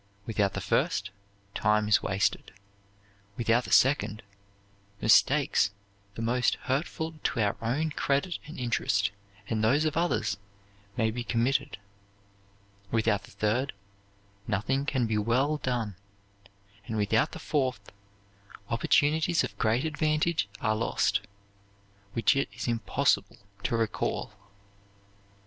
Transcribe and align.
Without 0.25 0.55
the 0.55 0.61
first, 0.61 1.11
time 1.53 1.87
is 1.87 2.01
wasted; 2.01 2.53
without 3.37 3.65
the 3.65 3.71
second, 3.71 4.23
mistakes 4.99 5.69
the 6.15 6.23
most 6.23 6.55
hurtful 6.63 7.19
to 7.23 7.39
our 7.39 7.55
own 7.61 7.91
credit 7.91 8.39
and 8.47 8.57
interest, 8.57 9.11
and 9.47 9.63
those 9.63 9.85
of 9.85 9.95
others, 9.95 10.37
may 10.97 11.11
be 11.11 11.23
committed; 11.23 11.77
without 12.89 13.25
the 13.25 13.29
third, 13.29 13.73
nothing 14.47 14.87
can 14.87 15.05
be 15.05 15.19
well 15.19 15.57
done; 15.57 15.95
and 16.87 16.97
without 16.97 17.33
the 17.33 17.37
fourth, 17.37 17.91
opportunities 18.71 19.43
of 19.43 19.55
great 19.59 19.85
advantage 19.85 20.47
are 20.61 20.75
lost, 20.75 21.21
which 22.13 22.35
it 22.35 22.49
is 22.53 22.67
impossible 22.67 23.37
to 23.61 23.77
recall." 23.77 24.33